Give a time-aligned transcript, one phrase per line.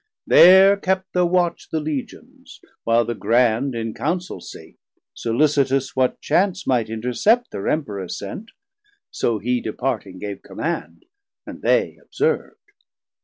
[0.25, 4.79] There kept thir Watch the Legions, while the Grand In Council sate,
[5.15, 8.49] sollicitous what chance Might intercept thir Emperour sent,
[9.11, 11.05] so hee Departing gave command,
[11.45, 12.71] and they observ'd.